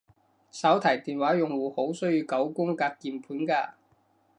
[0.51, 3.73] 手提電話用戶好需要九宮格鍵盤㗎